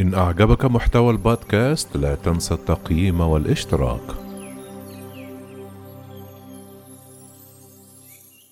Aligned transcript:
إن 0.00 0.14
أعجبك 0.14 0.64
محتوى 0.64 1.10
البودكاست 1.10 1.96
لا 1.96 2.14
تنسى 2.14 2.54
التقييم 2.54 3.20
والاشتراك. 3.20 4.00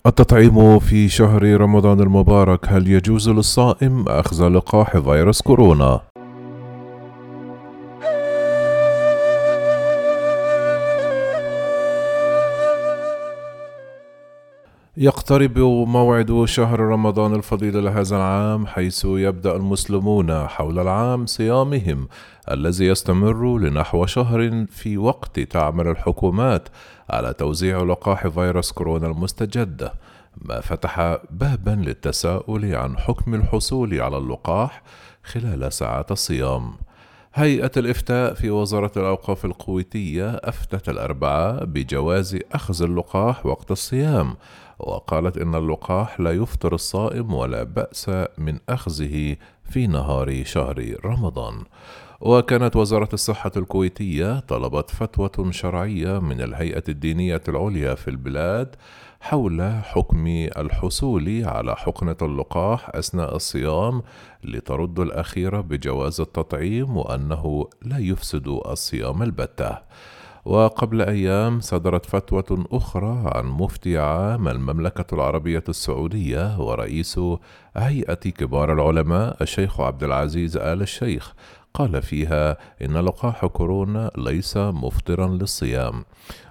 التطعيم 0.07 0.79
في 0.79 1.09
شهر 1.09 1.61
رمضان 1.61 2.01
المبارك 2.01 2.69
هل 2.69 2.89
يجوز 2.89 3.29
للصائم 3.29 4.09
أخذ 4.09 4.49
لقاح 4.49 4.99
فيروس 4.99 5.43
كورونا؟ 5.43 6.01
يقترب 15.01 15.59
موعد 15.89 16.45
شهر 16.45 16.81
رمضان 16.81 17.35
الفضيل 17.35 17.85
لهذا 17.85 18.17
العام 18.17 18.67
حيث 18.67 19.05
يبدأ 19.05 19.57
المسلمون 19.57 20.47
حول 20.47 20.79
العام 20.79 21.27
صيامهم 21.27 22.09
الذي 22.51 22.87
يستمر 22.87 23.59
لنحو 23.59 24.07
شهر 24.07 24.67
في 24.71 24.99
وقت 24.99 25.41
تعمل 25.41 25.89
الحكومات 25.89 26.69
على 27.11 27.33
توزيع 27.33 27.83
لقاح 27.83 28.29
فيروس 28.29 28.73
كورونا 28.73 29.07
المستجد. 29.07 29.91
ما 30.37 30.61
فتح 30.61 31.19
بابا 31.31 31.71
للتساؤل 31.71 32.75
عن 32.75 32.99
حكم 32.99 33.35
الحصول 33.35 34.01
على 34.01 34.17
اللقاح 34.17 34.83
خلال 35.25 35.73
ساعات 35.73 36.13
الصيام. 36.13 36.73
هيئة 37.35 37.71
الإفتاء 37.77 38.35
في 38.35 38.51
وزارة 38.51 38.93
الأوقاف 38.97 39.45
الكويتية 39.45 40.31
أفتت 40.31 40.89
الأربعاء 40.89 41.65
بجواز 41.65 42.39
أخذ 42.53 42.83
اللقاح 42.83 43.47
وقت 43.47 43.71
الصيام 43.71 44.35
وقالت 44.79 45.39
إن 45.39 45.55
اللقاح 45.55 46.21
لا 46.21 46.33
يفطر 46.33 46.75
الصائم 46.75 47.35
ولا 47.35 47.63
بأس 47.63 48.11
من 48.39 48.59
أخذه 48.69 49.37
في 49.71 49.87
نهار 49.87 50.45
شهر 50.45 50.97
رمضان 51.05 51.65
وكانت 52.21 52.77
وزارة 52.77 53.09
الصحة 53.13 53.53
الكويتية 53.57 54.41
طلبت 54.41 54.91
فتوى 54.91 55.53
شرعية 55.53 56.19
من 56.19 56.41
الهيئة 56.41 56.83
الدينية 56.89 57.43
العليا 57.49 57.95
في 57.95 58.09
البلاد 58.09 58.77
حول 59.21 59.63
حكم 59.83 60.27
الحصول 60.57 61.45
على 61.45 61.77
حقنة 61.77 62.17
اللقاح 62.23 62.91
أثناء 62.95 63.37
الصيام 63.37 64.03
لترد 64.45 65.01
الأخيرة 65.01 65.61
بجواز 65.61 66.21
التطعيم 66.21 66.97
وأنه 66.97 67.69
لا 67.83 67.99
يفسد 67.99 68.49
الصيام 68.49 69.23
البتة. 69.23 69.79
وقبل 70.49 71.03
أيام 71.03 71.61
صدرت 71.61 72.07
فتوى 72.07 72.45
أخرى 72.73 73.23
عن 73.35 73.47
مفتي 73.47 73.99
عام 73.99 74.49
المملكة 74.49 75.15
العربية 75.15 75.65
السعودية 75.69 76.61
ورئيس 76.61 77.21
هيئة 77.77 78.15
كبار 78.15 78.73
العلماء 78.73 79.43
الشيخ 79.43 79.81
عبد 79.81 80.05
العزيز 80.05 80.57
آل 80.57 80.83
الشيخ 80.83 81.35
قال 81.75 82.03
فيها 82.03 82.57
إن 82.83 82.97
لقاح 82.97 83.47
كورونا 83.47 84.11
ليس 84.17 84.57
مفطرا 84.57 85.27
للصيام 85.27 86.05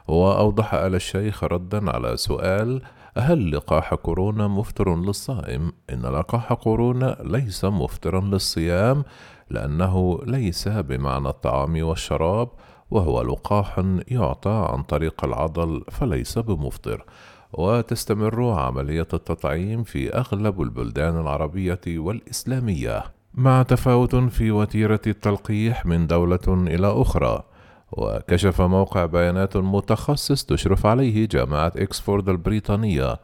وأوضح 0.08 0.74
آل 0.74 0.96
الشيخ 0.96 1.44
ردا 1.44 1.92
على 1.92 2.18
سؤال 2.18 2.82
هل 3.18 3.52
لقاح 3.52 3.96
كورونا 3.96 4.48
مفطر 4.48 4.96
للصائم؟ 4.96 5.72
إن 5.94 6.02
لقاح 6.02 6.54
كورونا 6.54 7.18
ليس 7.24 7.66
مفطرا 7.66 8.22
للصيام 8.22 9.04
لأنه 9.50 10.20
ليس 10.26 10.68
بمعنى 10.68 11.30
الطعام 11.30 11.84
والشراب 11.84 12.50
وهو 12.92 13.22
لقاح 13.22 13.84
يعطى 14.08 14.68
عن 14.72 14.84
طريق 14.84 15.26
العضل 15.26 15.84
فليس 15.92 16.40
بمفطر. 16.40 17.06
وتستمر 17.54 18.50
عملية 18.50 19.08
التطعيم 19.14 19.84
في 19.84 20.14
أغلب 20.14 20.62
البلدان 20.62 21.22
العربية 21.22 21.82
والإسلامية 21.88 23.04
مع 23.34 23.64
تفاوت 23.64 24.16
في 24.16 24.52
وتيرة 24.52 25.02
التلقيح 25.08 25.86
من 25.86 26.08
دولة 26.08 26.40
إلى 26.48 26.88
أخرى. 26.88 27.44
وكشف 27.92 28.62
موقع 28.62 29.06
بيانات 29.06 29.58
متخصص 29.58 30.44
تشرف 30.44 30.86
عليه 30.86 31.28
جامعة 31.28 31.72
إكسفورد 31.76 32.30
البريطانية 32.30 33.20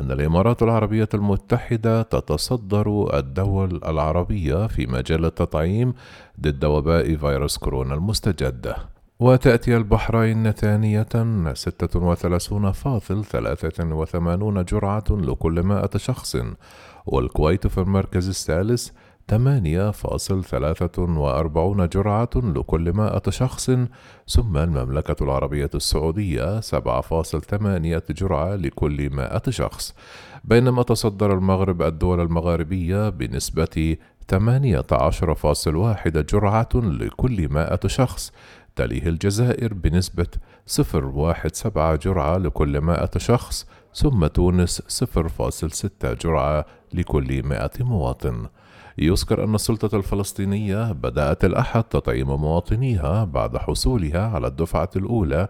أن 0.00 0.10
الإمارات 0.10 0.62
العربية 0.62 1.08
المتحدة 1.14 2.02
تتصدر 2.02 3.18
الدول 3.18 3.80
العربية 3.86 4.66
في 4.66 4.86
مجال 4.86 5.24
التطعيم 5.24 5.94
ضد 6.40 6.64
وباء 6.64 7.16
فيروس 7.16 7.58
كورونا 7.58 7.94
المستجد. 7.94 8.74
وتأتي 9.20 9.76
البحرين 9.76 10.50
ثانية 10.50 11.06
ستة 11.52 12.00
وثلاثون 12.00 12.72
فاصل 12.72 13.24
ثلاثة 13.24 13.94
وثمانون 13.94 14.64
جرعة 14.64 15.04
لكل 15.10 15.62
مائة 15.62 15.90
شخص 15.96 16.36
والكويت 17.06 17.66
في 17.66 17.78
المركز 17.78 18.28
الثالث 18.28 18.90
ثمانية 19.28 19.90
فاصل 19.90 20.44
ثلاثة 20.44 21.02
وأربعون 21.02 21.88
جرعة 21.88 22.30
لكل 22.34 22.92
مائة 22.92 23.30
شخص 23.30 23.70
ثم 24.28 24.56
المملكة 24.56 25.24
العربية 25.24 25.70
السعودية 25.74 26.60
سبعة 26.60 27.00
فاصل 27.00 27.42
ثمانية 27.42 28.02
جرعة 28.10 28.54
لكل 28.54 29.10
مائة 29.10 29.50
شخص. 29.50 29.94
بينما 30.44 30.82
تصدر 30.82 31.32
المغرب 31.34 31.82
الدول 31.82 32.20
المغاربية 32.20 33.08
بنسبة 33.08 33.96
18.1 34.32 36.18
جرعة 36.18 36.68
لكل 36.74 37.48
مائة 37.48 37.80
شخص. 37.86 38.32
تليه 38.76 39.08
الجزائر 39.08 39.74
بنسبة 39.74 40.26
0.17 40.66 41.96
جرعة 41.96 42.36
لكل 42.36 42.80
100 42.80 43.10
شخص 43.16 43.66
ثم 43.94 44.26
تونس 44.26 45.02
0.6 45.04 46.06
جرعة 46.06 46.66
لكل 46.92 47.42
100 47.42 47.70
مواطن. 47.80 48.46
يذكر 48.98 49.44
أن 49.44 49.54
السلطة 49.54 49.96
الفلسطينية 49.96 50.92
بدأت 50.92 51.44
الأحد 51.44 51.84
تطعيم 51.84 52.28
مواطنيها 52.28 53.24
بعد 53.24 53.56
حصولها 53.56 54.28
على 54.28 54.46
الدفعة 54.46 54.90
الأولى 54.96 55.48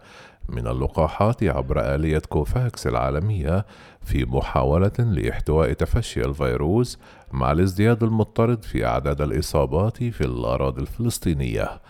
من 0.48 0.66
اللقاحات 0.66 1.44
عبر 1.44 1.94
آلية 1.94 2.22
كوفاكس 2.28 2.86
العالمية 2.86 3.66
في 4.00 4.24
محاولة 4.24 4.92
لإحتواء 4.98 5.72
تفشي 5.72 6.20
الفيروس 6.24 6.98
مع 7.32 7.52
الازدياد 7.52 8.02
المضطرد 8.02 8.62
في 8.62 8.86
أعداد 8.86 9.20
الإصابات 9.20 9.96
في 10.04 10.20
الأراضي 10.20 10.80
الفلسطينية. 10.82 11.80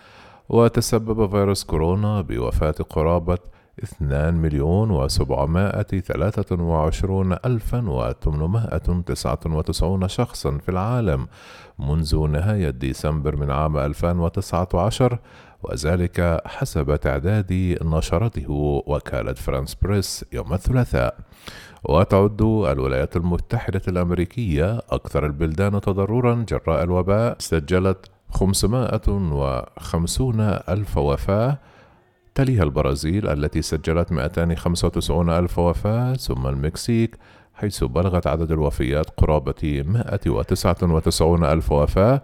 وتسبب 0.48 1.30
فيروس 1.30 1.64
كورونا 1.64 2.20
بوفاة 2.20 2.70
قرابة 2.90 3.38
اثنان 3.82 4.34
مليون 4.34 4.90
وسبعمائة 4.90 6.00
ثلاثة 6.00 6.62
وعشرون 6.62 7.32
ألفا 7.32 7.90
وثمانمائة 7.90 9.02
تسعة 9.06 9.38
وتسعون 9.46 10.08
شخصا 10.08 10.58
في 10.58 10.68
العالم 10.68 11.26
منذ 11.78 12.26
نهاية 12.26 12.70
ديسمبر 12.70 13.36
من 13.36 13.50
عام 13.50 13.76
2019 13.76 15.18
وذلك 15.62 16.42
حسب 16.46 16.96
تعداد 16.96 17.78
نشرته 17.82 18.50
وكالة 18.86 19.32
فرانس 19.32 19.74
بريس 19.74 20.24
يوم 20.32 20.52
الثلاثاء. 20.52 21.18
وتعد 21.84 22.42
الولايات 22.42 23.16
المتحدة 23.16 23.82
الأمريكية 23.88 24.78
أكثر 24.90 25.26
البلدان 25.26 25.80
تضررا 25.80 26.44
جراء 26.48 26.82
الوباء 26.82 27.36
سجلت 27.38 28.10
خمسمائة 28.30 29.08
وخمسون 29.08 30.40
ألف 30.40 30.98
وفاة 30.98 31.58
تليها 32.36 32.62
البرازيل 32.62 33.28
التي 33.28 33.62
سجلت 33.62 34.12
295 34.12 35.30
ألف 35.30 35.58
وفاة 35.58 36.14
ثم 36.14 36.46
المكسيك 36.46 37.16
حيث 37.54 37.84
بلغت 37.84 38.26
عدد 38.26 38.52
الوفيات 38.52 39.10
قرابة 39.10 39.82
199 39.86 41.44
ألف 41.44 41.72
وفاة. 41.72 42.22